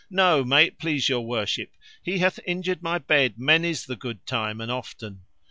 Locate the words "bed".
2.97-3.35